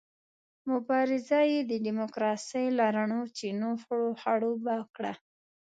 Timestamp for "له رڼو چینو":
2.77-3.69